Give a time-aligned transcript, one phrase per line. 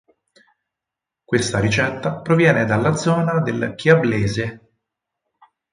[1.23, 4.69] Questa ricetta proviene dalla zona del Chiablese.